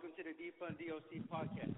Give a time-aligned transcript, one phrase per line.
[0.00, 1.76] Welcome to the Defund DOC podcast.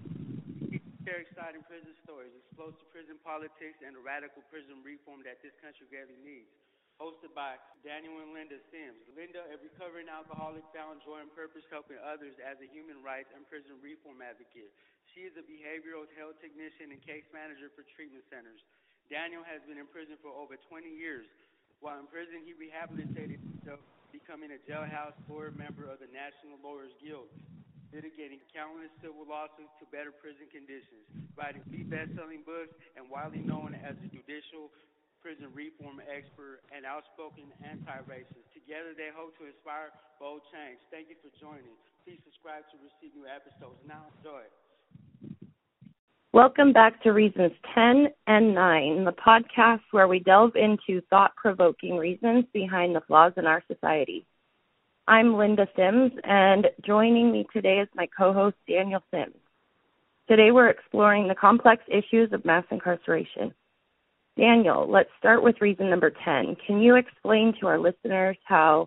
[0.71, 5.51] We share exciting prison stories, explosive prison politics, and the radical prison reform that this
[5.59, 6.47] country badly needs.
[7.03, 9.03] Hosted by Daniel and Linda Sims.
[9.19, 13.43] Linda, a recovering alcoholic, found joy and purpose helping others as a human rights and
[13.51, 14.71] prison reform advocate.
[15.11, 18.63] She is a behavioral health technician and case manager for treatment centers.
[19.11, 21.27] Daniel has been in prison for over 20 years.
[21.83, 23.83] While in prison, he rehabilitated himself,
[24.15, 27.27] becoming a jailhouse board member of the National Lawyers Guild
[27.93, 31.05] litigating countless civil lawsuits to better prison conditions,
[31.37, 34.73] writing three best-selling books, and widely known as a judicial
[35.21, 38.49] prison reform expert and outspoken anti-racist.
[38.57, 40.81] Together, they hope to inspire bold change.
[40.91, 41.77] Thank you for joining.
[42.03, 43.79] Please subscribe to receive new episodes.
[43.87, 44.43] Now enjoy.
[46.33, 51.99] Welcome back to Reasons 10 and 9, the podcast where we delve into thought provoking
[51.99, 54.25] reasons behind the flaws in our society.
[55.09, 59.35] I'm Linda Sims, and joining me today is my co host, Daniel Sims.
[60.29, 63.53] Today, we're exploring the complex issues of mass incarceration.
[64.39, 66.57] Daniel, let's start with reason number 10.
[66.65, 68.87] Can you explain to our listeners how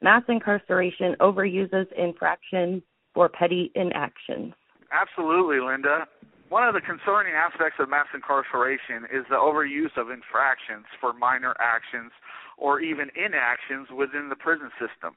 [0.00, 4.54] mass incarceration overuses infractions for petty inactions?
[4.92, 6.06] Absolutely, Linda.
[6.48, 11.56] One of the concerning aspects of mass incarceration is the overuse of infractions for minor
[11.58, 12.12] actions
[12.56, 15.16] or even inactions within the prison system.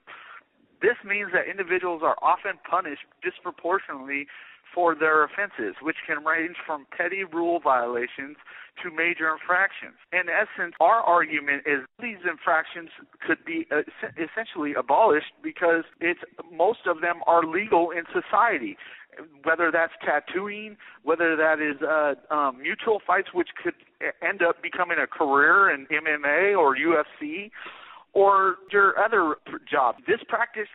[0.82, 4.28] This means that individuals are often punished disproportionately
[4.74, 8.38] for their offenses, which can range from petty rule violations
[8.84, 9.98] to major infractions.
[10.14, 12.90] In essence, our argument is these infractions
[13.26, 13.82] could be uh,
[14.16, 18.78] essentially abolished because it's most of them are legal in society.
[19.44, 23.74] Whether that's tattooing, whether that is uh, um, mutual fights, which could
[24.22, 27.52] end up becoming a career in MMA or UFC,
[28.14, 29.36] or your other
[29.70, 29.96] job.
[30.08, 30.68] This practice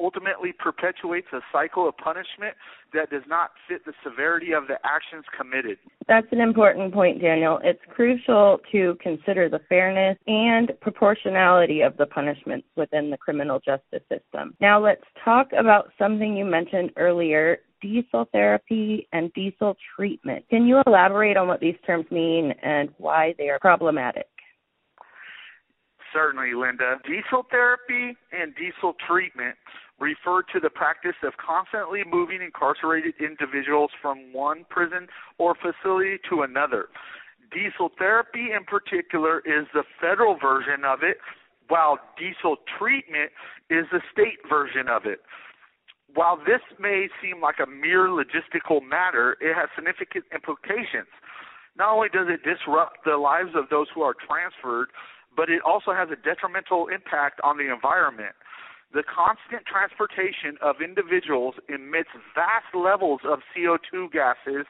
[0.00, 2.56] ultimately perpetuates a cycle of punishment
[2.92, 5.78] that does not fit the severity of the actions committed.
[6.08, 7.60] That's an important point, Daniel.
[7.62, 14.02] It's crucial to consider the fairness and proportionality of the punishments within the criminal justice
[14.08, 14.54] system.
[14.60, 20.44] Now, let's talk about something you mentioned earlier diesel therapy and diesel treatment.
[20.48, 24.26] Can you elaborate on what these terms mean and why they are problematic?
[26.12, 26.98] Certainly, Linda.
[27.04, 29.56] Diesel therapy and diesel treatment
[29.98, 35.06] refer to the practice of constantly moving incarcerated individuals from one prison
[35.38, 36.88] or facility to another.
[37.52, 41.18] Diesel therapy, in particular, is the federal version of it,
[41.68, 43.30] while diesel treatment
[43.70, 45.20] is the state version of it.
[46.14, 51.08] While this may seem like a mere logistical matter, it has significant implications.
[51.76, 54.88] Not only does it disrupt the lives of those who are transferred,
[55.36, 58.34] but it also has a detrimental impact on the environment.
[58.92, 64.66] The constant transportation of individuals emits vast levels of CO2 gases,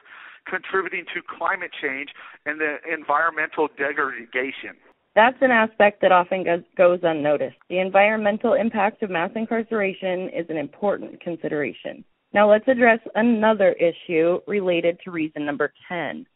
[0.46, 2.10] contributing to climate change
[2.46, 4.78] and the environmental degradation.
[5.14, 6.44] That's an aspect that often
[6.76, 7.56] goes, unnoticed.
[7.68, 12.04] The environmental impact of mass incarceration is an important consideration.
[12.32, 16.26] Now let's address another issue related to reason number 10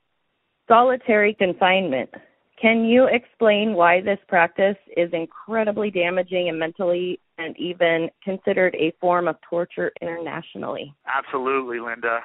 [0.69, 2.11] solitary confinement.
[2.61, 8.93] Can you explain why this practice is incredibly damaging and mentally and even considered a
[8.99, 10.95] form of torture internationally?
[11.07, 12.21] Absolutely, Linda.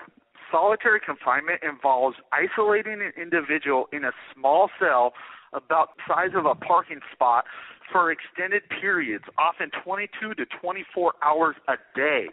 [0.50, 5.14] Solitary confinement involves isolating an individual in a small cell
[5.54, 7.44] about the size of a parking spot
[7.92, 12.28] for extended periods, often 22 to 24 hours a day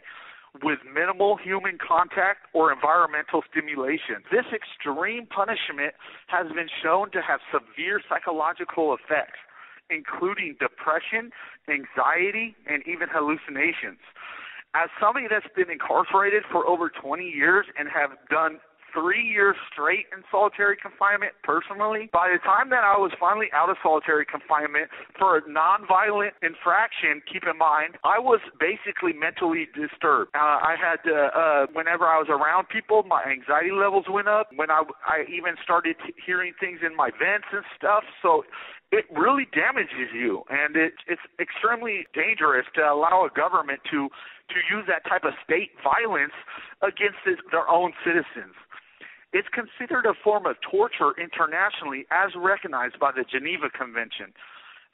[0.63, 4.25] with minimal human contact or environmental stimulation.
[4.31, 5.95] This extreme punishment
[6.29, 9.39] has been shown to have severe psychological effects,
[9.91, 11.31] including depression,
[11.69, 14.01] anxiety, and even hallucinations.
[14.75, 18.61] As somebody that's been incarcerated for over 20 years and have done
[18.93, 22.11] three years straight in solitary confinement personally.
[22.13, 24.89] By the time that I was finally out of solitary confinement
[25.19, 30.31] for a nonviolent infraction, keep in mind, I was basically mentally disturbed.
[30.35, 34.49] Uh, I had, uh, uh, whenever I was around people, my anxiety levels went up.
[34.55, 38.05] When I, I even started t- hearing things in my vents and stuff.
[38.23, 38.45] So
[38.91, 44.09] it really damages you, and it, it's extremely dangerous to allow a government to
[44.49, 46.33] to use that type of state violence
[46.81, 48.57] against his, their own citizens.
[49.33, 54.33] It's considered a form of torture internationally as recognized by the Geneva Convention.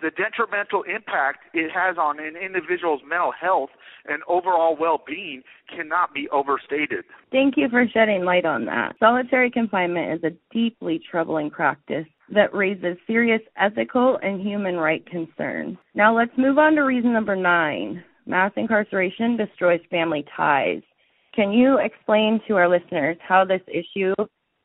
[0.00, 3.70] The detrimental impact it has on an individual's mental health
[4.06, 5.42] and overall well being
[5.74, 7.04] cannot be overstated.
[7.30, 8.96] Thank you for shedding light on that.
[8.98, 15.78] Solitary confinement is a deeply troubling practice that raises serious ethical and human right concerns.
[15.94, 20.82] Now let's move on to reason number nine mass incarceration destroys family ties.
[21.34, 24.14] Can you explain to our listeners how this issue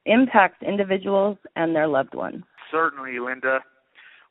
[0.05, 2.43] impacts individuals and their loved ones?
[2.71, 3.59] Certainly, Linda.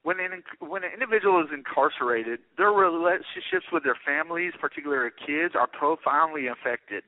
[0.05, 5.67] When an, when an individual is incarcerated, their relationships with their families, particularly kids, are
[5.67, 7.03] profoundly affected.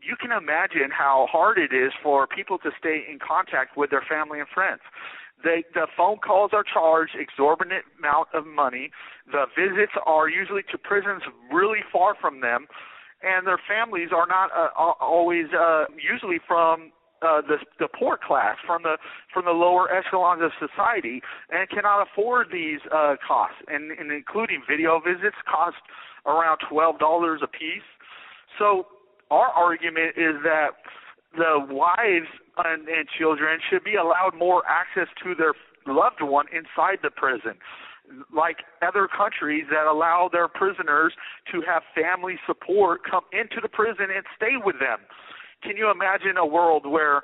[0.00, 4.04] You can imagine how hard it is for people to stay in contact with their
[4.08, 4.80] family and friends.
[5.42, 8.90] They, the phone calls are charged exorbitant amount of money.
[9.30, 11.22] The visits are usually to prisons
[11.52, 12.66] really far from them,
[13.22, 14.68] and their families are not uh,
[15.00, 18.98] always uh, usually from uh, the the poor class, from the
[19.32, 23.56] from the lower echelons of society, and cannot afford these uh, costs.
[23.68, 25.76] And, and including video visits cost
[26.26, 27.86] around twelve dollars a piece.
[28.58, 28.86] So
[29.30, 30.76] our argument is that
[31.36, 35.54] the wives and, and children should be allowed more access to their
[35.86, 37.58] loved one inside the prison
[38.34, 41.14] like other countries that allow their prisoners
[41.52, 45.00] to have family support come into the prison and stay with them.
[45.62, 47.22] Can you imagine a world where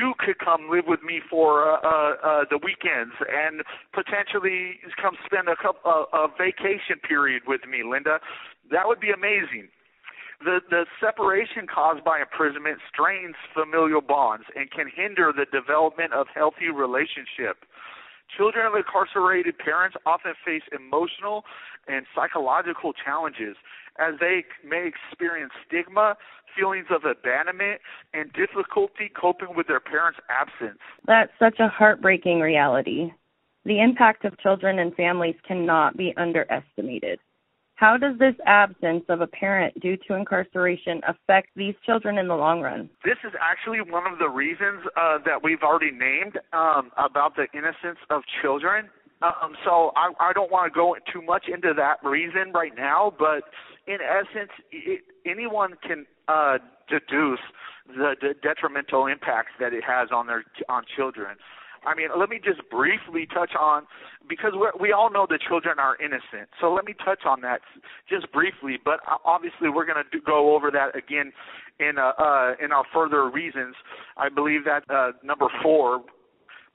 [0.00, 3.60] you could come live with me for uh, uh, uh, the weekends and
[3.92, 8.18] potentially come spend a couple uh, a vacation period with me, Linda?
[8.72, 9.68] That would be amazing.
[10.40, 16.28] The the separation caused by imprisonment strains familial bonds and can hinder the development of
[16.32, 17.68] healthy relationship.
[18.34, 21.44] Children of incarcerated parents often face emotional
[21.86, 23.56] and psychological challenges
[23.98, 26.16] as they may experience stigma,
[26.56, 27.80] feelings of abandonment,
[28.12, 30.78] and difficulty coping with their parents' absence.
[31.06, 33.12] That's such a heartbreaking reality.
[33.64, 37.18] The impact of children and families cannot be underestimated.
[37.76, 42.34] How does this absence of a parent due to incarceration affect these children in the
[42.34, 42.88] long run?
[43.04, 47.46] This is actually one of the reasons uh, that we've already named um, about the
[47.52, 48.88] innocence of children.
[49.20, 53.12] Um, so I, I don't want to go too much into that reason right now,
[53.18, 53.44] but
[53.86, 56.58] in essence, it, anyone can uh,
[56.88, 57.40] deduce
[57.86, 61.36] the, the detrimental impacts that it has on their on children.
[61.86, 63.86] I mean, let me just briefly touch on
[64.28, 66.50] because we all know the children are innocent.
[66.60, 67.60] So let me touch on that
[68.10, 68.76] just briefly.
[68.82, 71.32] But obviously, we're going to go over that again
[71.78, 73.76] in uh, uh, in our further reasons.
[74.16, 76.02] I believe that uh, number four.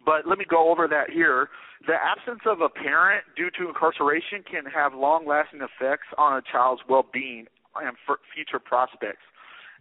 [0.03, 1.49] But let me go over that here.
[1.85, 6.81] The absence of a parent due to incarceration can have long-lasting effects on a child's
[6.89, 7.95] well-being and
[8.33, 9.25] future prospects.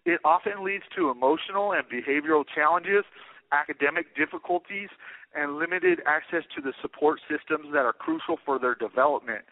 [0.04, 3.04] It often leads to emotional and behavioral challenges,
[3.52, 4.88] academic difficulties,
[5.34, 9.44] and limited access to the support systems that are crucial for their development.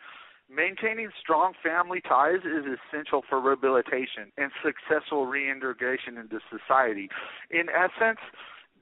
[0.51, 7.11] Maintaining strong family ties is essential for rehabilitation and successful reintegration into society.
[7.51, 8.21] In essence,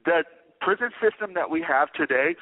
[0.05, 0.23] the
[0.61, 2.35] prison system that we have today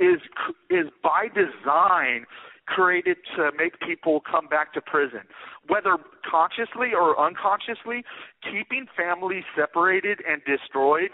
[0.00, 0.20] is
[0.68, 2.26] is by design
[2.66, 5.22] created to make people come back to prison,
[5.68, 5.96] whether
[6.28, 8.04] consciously or unconsciously.
[8.42, 11.10] Keeping families separated and destroyed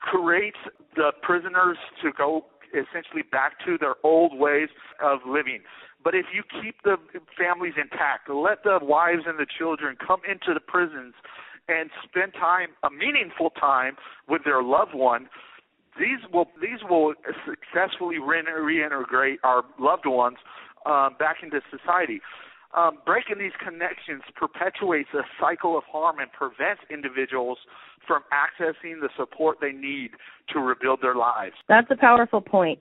[0.00, 0.58] creates
[0.94, 4.68] the prisoners to go essentially back to their old ways
[5.02, 5.60] of living.
[6.02, 6.96] But if you keep the
[7.36, 11.14] families intact, let the wives and the children come into the prisons
[11.68, 13.96] and spend time, a meaningful time
[14.28, 15.28] with their loved one,
[15.98, 20.36] these will these will successfully reintegrate our loved ones
[20.84, 22.20] um, back into society.
[22.74, 27.58] Um, breaking these connections perpetuates a cycle of harm and prevents individuals
[28.06, 30.10] from accessing the support they need
[30.52, 31.54] to rebuild their lives.
[31.68, 32.78] That's a powerful point.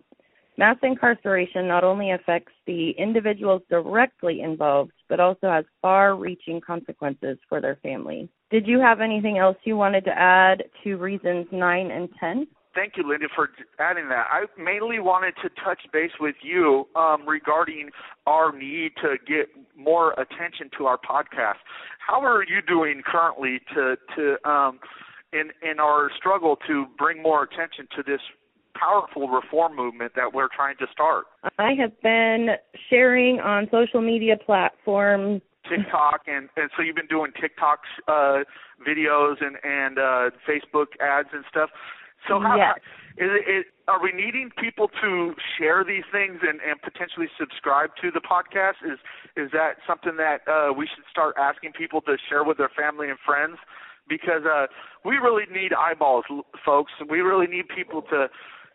[0.57, 7.37] Mass incarceration not only affects the individuals directly involved, but also has far reaching consequences
[7.49, 8.29] for their families.
[8.51, 12.47] Did you have anything else you wanted to add to reasons 9 and 10?
[12.73, 13.49] Thank you, Linda, for
[13.79, 14.27] adding that.
[14.29, 17.89] I mainly wanted to touch base with you um, regarding
[18.27, 21.59] our need to get more attention to our podcast.
[21.99, 24.79] How are you doing currently to to um,
[25.33, 28.21] in in our struggle to bring more attention to this
[28.75, 31.25] powerful reform movement that we're trying to start.
[31.57, 32.49] I have been
[32.89, 38.43] sharing on social media platforms TikTok and and so you've been doing TikTok uh
[38.85, 41.69] videos and and uh Facebook ads and stuff.
[42.27, 42.79] So how yes.
[43.17, 48.11] Is it, are we needing people to share these things and and potentially subscribe to
[48.11, 48.99] the podcast is
[49.37, 53.09] is that something that uh we should start asking people to share with their family
[53.09, 53.57] and friends
[54.07, 54.67] because uh,
[55.03, 56.25] we really need eyeballs,
[56.63, 56.91] folks.
[57.09, 58.27] We really need people to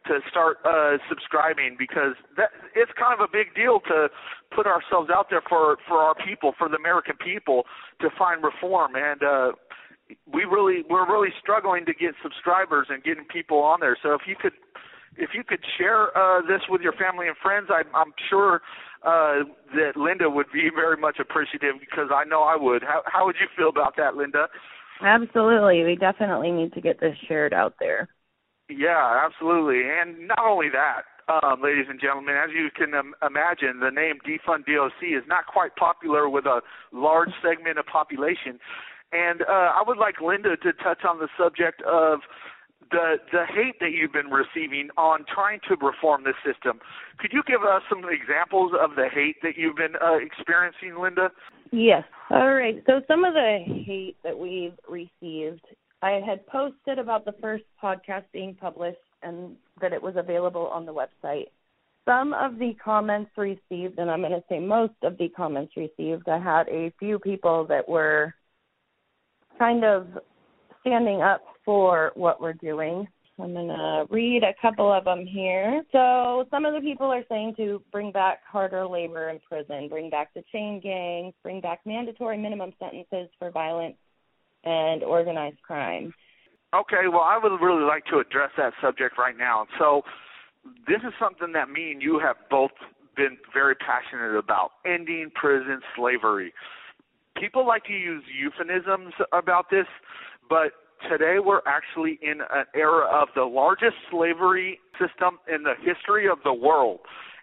[0.07, 4.09] to start uh, subscribing because that it's kind of a big deal to
[4.55, 7.65] put ourselves out there for for our people, for the American people,
[8.01, 9.23] to find reform and.
[9.23, 9.53] uh
[10.33, 13.97] we really we're really struggling to get subscribers and getting people on there.
[14.03, 14.53] So if you could
[15.17, 18.63] if you could share uh, this with your family and friends, I, I'm sure
[19.03, 22.83] uh, that Linda would be very much appreciative because I know I would.
[22.83, 24.49] How, how would you feel about that, Linda?
[25.03, 25.85] Absolutely.
[25.85, 28.09] We definitely need to get this shared out there.
[28.69, 29.83] Yeah, absolutely.
[29.85, 34.19] And not only that, um, ladies and gentlemen, as you can um, imagine, the name
[34.27, 36.61] defund DOC is not quite popular with a
[36.93, 38.59] large segment of population.
[39.13, 42.21] And uh, I would like Linda to touch on the subject of
[42.91, 46.81] the the hate that you've been receiving on trying to reform this system.
[47.19, 51.31] Could you give us some examples of the hate that you've been uh, experiencing, Linda?
[51.73, 52.05] Yes.
[52.31, 52.83] All right.
[52.87, 55.65] So some of the hate that we've received,
[56.03, 60.87] I had posted about the first podcast being published and that it was available on
[60.87, 61.47] the website.
[62.09, 66.29] Some of the comments received, and I'm going to say most of the comments received,
[66.29, 68.35] I had a few people that were
[69.61, 70.07] kind of
[70.81, 73.07] standing up for what we're doing.
[73.39, 75.83] I'm going to read a couple of them here.
[75.93, 80.11] So, some of the people are saying to bring back harder labor in prison, bring
[80.11, 83.97] back the chain gangs, bring back mandatory minimum sentences for violence
[84.65, 86.13] and organized crime.
[86.75, 89.67] Okay, well, I would really like to address that subject right now.
[89.79, 90.03] So,
[90.87, 92.73] this is something that me and you have both
[93.17, 96.53] been very passionate about ending prison slavery.
[97.41, 99.87] People like to use euphemisms about this,
[100.49, 100.73] but
[101.09, 106.39] today we're actually in an era of the largest slavery system in the history of
[106.45, 107.01] the world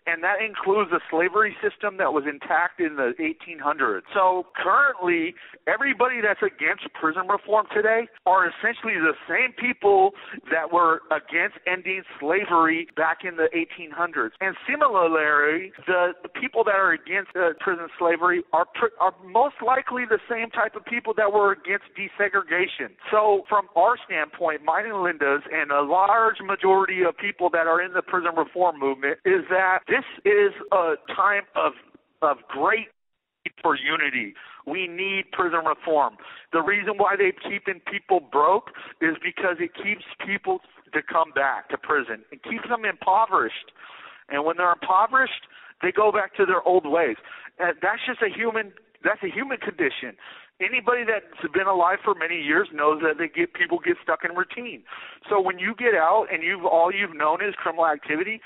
[0.07, 4.07] and that includes a slavery system that was intact in the 1800s.
[4.15, 5.35] So currently,
[5.67, 10.11] everybody that's against prison reform today are essentially the same people
[10.49, 14.31] that were against ending slavery back in the 1800s.
[14.39, 19.55] And similarly, the, the people that are against uh, prison slavery are pr- are most
[19.65, 22.95] likely the same type of people that were against desegregation.
[23.11, 27.81] So from our standpoint, mine and Linda's, and a large majority of people that are
[27.81, 31.73] in the prison reform movement, is that this is a time of
[32.21, 32.87] of great
[33.61, 34.33] for unity.
[34.65, 36.17] We need prison reform.
[36.51, 40.59] The reason why they're keeping people broke is because it keeps people
[40.93, 42.25] to come back to prison.
[42.31, 43.71] It keeps them impoverished.
[44.29, 45.47] And when they're impoverished,
[45.81, 47.15] they go back to their old ways.
[47.59, 48.73] And that's just a human
[49.03, 50.17] that's a human condition.
[50.59, 54.35] Anybody that's been alive for many years knows that they get people get stuck in
[54.35, 54.81] routine.
[55.29, 58.41] So when you get out and you've all you've known is criminal activity,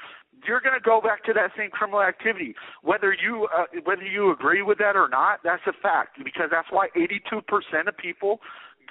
[0.48, 4.32] you're going to go back to that same criminal activity, whether you uh, whether you
[4.32, 5.40] agree with that or not.
[5.44, 8.40] That's a fact because that's why 82% of people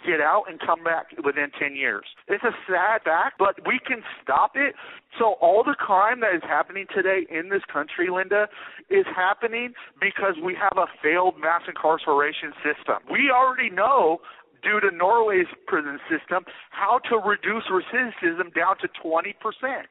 [0.07, 2.05] get out and come back within 10 years.
[2.29, 4.75] It's a sad fact, but we can stop it.
[5.19, 8.49] So all the crime that is happening today in this country, Linda,
[8.89, 13.03] is happening because we have a failed mass incarceration system.
[13.11, 14.21] We already know
[14.63, 19.35] due to Norway's prison system how to reduce recidivism down to 20%.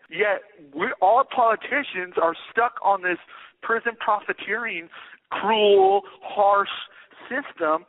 [0.09, 0.41] Yet
[0.73, 3.17] we all politicians are stuck on this
[3.61, 4.89] prison profiteering,
[5.31, 6.69] cruel, harsh
[7.27, 7.85] system.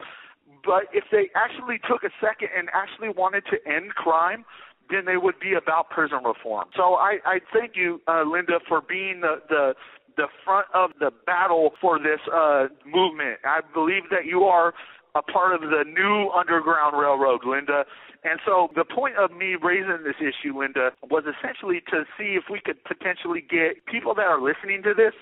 [0.64, 4.44] But if they actually took a second and actually wanted to end crime,
[4.90, 6.68] then they would be about prison reform.
[6.76, 9.74] So I, I thank you, uh, Linda, for being the, the
[10.16, 13.38] the front of the battle for this uh, movement.
[13.44, 14.74] I believe that you are
[15.14, 17.84] a part of the new Underground Railroad, Linda.
[18.22, 22.44] And so the point of me raising this issue, Linda, was essentially to see if
[22.50, 25.14] we could potentially get people that are listening to this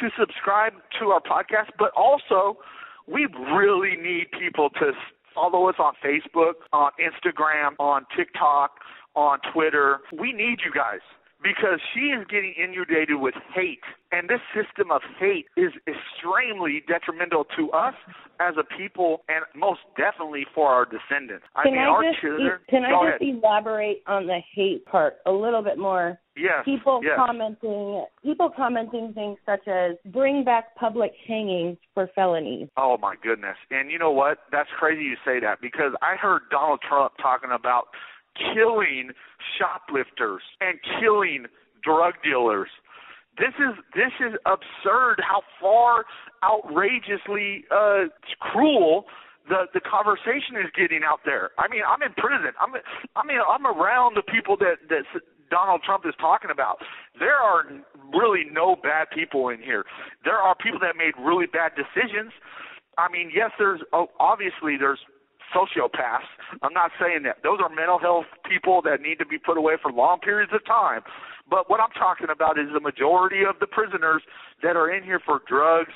[0.00, 2.58] to subscribe to our podcast, but also
[3.06, 4.92] we really need people to
[5.34, 8.78] follow us on Facebook, on Instagram, on TikTok,
[9.14, 10.00] on Twitter.
[10.12, 11.00] We need you guys
[11.46, 13.86] because she is getting inundated with hate.
[14.10, 17.94] And this system of hate is extremely detrimental to us
[18.40, 21.44] as a people and most definitely for our descendants.
[21.54, 22.58] I can mean, I our just, children.
[22.68, 23.36] Can I just ahead.
[23.38, 26.18] elaborate on the hate part a little bit more?
[26.36, 26.64] Yes.
[26.64, 27.14] People yes.
[27.16, 33.56] commenting, people commenting things such as "bring back public hangings for felonies." Oh my goodness!
[33.70, 34.38] And you know what?
[34.52, 37.88] That's crazy you say that because I heard Donald Trump talking about
[38.54, 39.10] killing
[39.58, 41.46] shoplifters and killing
[41.82, 42.68] drug dealers.
[43.38, 46.04] This is this is absurd how far
[46.42, 48.08] outrageously uh
[48.40, 49.04] cruel
[49.48, 51.50] the the conversation is getting out there.
[51.58, 52.52] I mean, I'm in prison.
[52.60, 52.72] I'm
[53.14, 55.04] I mean, I'm around the people that that
[55.50, 56.78] Donald Trump is talking about.
[57.18, 57.64] There are
[58.12, 59.84] really no bad people in here.
[60.24, 62.32] There are people that made really bad decisions.
[62.98, 65.00] I mean, yes, there's oh, obviously there's
[65.54, 66.28] sociopaths.
[66.62, 67.42] I'm not saying that.
[67.42, 70.64] Those are mental health people that need to be put away for long periods of
[70.64, 71.02] time.
[71.48, 74.22] But what I'm talking about is the majority of the prisoners
[74.62, 75.92] that are in here for drugs,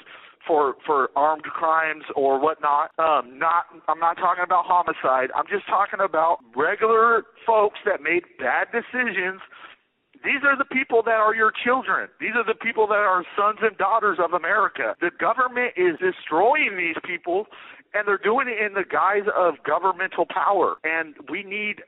[0.47, 2.91] for for armed crimes or whatnot.
[2.99, 5.31] Um, not I'm not talking about homicide.
[5.35, 9.41] I'm just talking about regular folks that made bad decisions.
[10.25, 12.09] These are the people that are your children.
[12.21, 14.95] These are the people that are sons and daughters of America.
[15.01, 17.47] The government is destroying these people
[17.95, 20.77] and they're doing it in the guise of governmental power.
[20.85, 21.83] And we need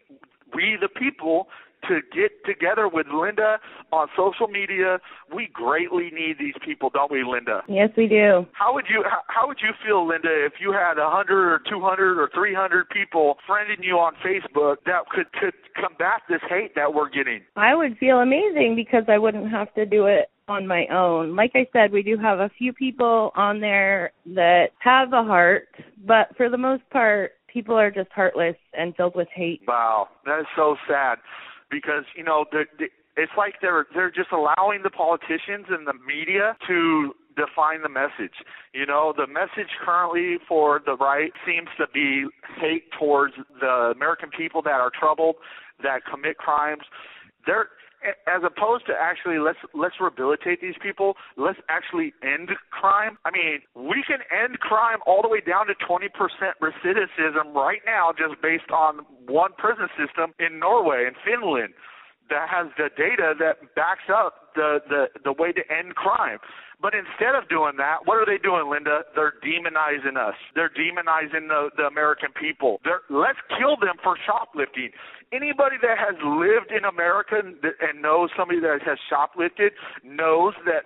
[0.54, 1.48] we the people
[1.88, 3.58] to get together with Linda
[3.90, 4.98] on social media.
[5.34, 7.62] We greatly need these people, don't we, Linda?
[7.68, 8.46] Yes, we do.
[8.52, 11.80] How would you how, would you feel, Linda, if you had a hundred or two
[11.80, 16.74] hundred or three hundred people friending you on Facebook that could could combat this hate
[16.76, 17.40] that we're getting?
[17.56, 21.36] I would feel amazing because I wouldn't have to do it on my own.
[21.36, 25.68] Like I said, we do have a few people on there that have a heart,
[26.06, 29.62] but for the most part, people are just heartless and filled with hate.
[29.66, 31.18] Wow, that is so sad
[31.70, 32.64] because you know the,
[33.16, 38.34] it's like they're they're just allowing the politicians and the media to define the message.
[38.74, 42.26] You know, the message currently for the right seems to be
[42.60, 45.36] hate towards the American people that are troubled,
[45.82, 46.82] that commit crimes.
[47.46, 47.68] They're
[48.26, 53.60] as opposed to actually let's let's rehabilitate these people let's actually end crime i mean
[53.74, 56.08] we can end crime all the way down to 20%
[56.60, 61.72] recidivism right now just based on one prison system in norway and finland
[62.30, 66.38] that has the data that backs up the the the way to end crime
[66.82, 69.06] but instead of doing that, what are they doing, Linda?
[69.14, 70.34] They're demonizing us.
[70.58, 72.82] They're demonizing the, the American people.
[72.82, 74.90] They're, let's kill them for shoplifting.
[75.32, 79.72] Anybody that has lived in America and, and knows somebody that has shoplifted
[80.04, 80.84] knows that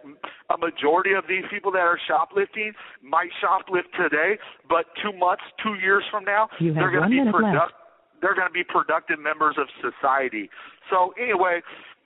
[0.54, 2.72] a majority of these people that are shoplifting
[3.02, 4.38] might shoplift today,
[4.68, 7.76] but two months, two years from now, they're going to be productive.
[8.22, 10.48] They're going to be productive members of society.
[10.90, 11.60] So anyway,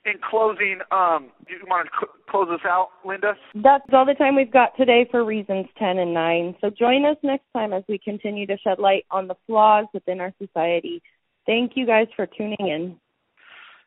[0.05, 3.35] in closing, um, do you want to cl- close us out, Linda?
[3.55, 6.55] That's all the time we've got today for reasons 10 and 9.
[6.59, 10.19] So join us next time as we continue to shed light on the flaws within
[10.19, 11.01] our society.
[11.45, 12.97] Thank you guys for tuning in.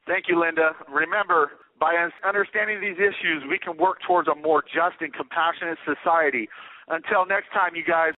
[0.06, 0.70] Thank you, Linda.
[0.88, 6.48] Remember, by understanding these issues, we can work towards a more just and compassionate society.
[6.88, 8.14] Until next time, you guys.